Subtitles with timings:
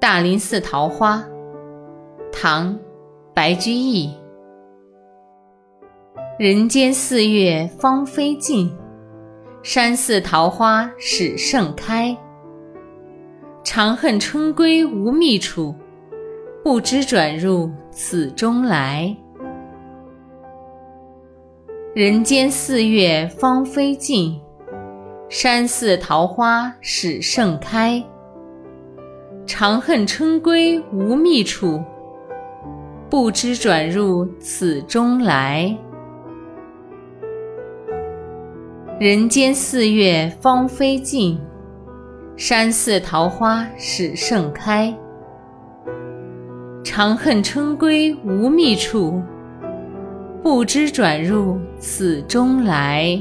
[0.00, 1.22] 大林寺桃花，
[2.32, 2.74] 唐·
[3.34, 4.10] 白居易。
[6.38, 8.74] 人间四月芳菲尽，
[9.62, 12.16] 山寺桃花始盛开。
[13.62, 15.74] 长恨春归无觅处，
[16.64, 19.14] 不知转入此中来。
[21.94, 24.40] 人间四月芳菲尽。
[25.28, 28.02] 山寺桃花始盛开，
[29.52, 31.82] 长恨春归无觅处，
[33.10, 35.76] 不知转入此中来。
[39.00, 41.36] 人间四月芳菲尽，
[42.36, 44.96] 山寺桃花始盛开。
[46.84, 49.20] 长恨春归无觅处，
[50.44, 53.20] 不知转入此中来。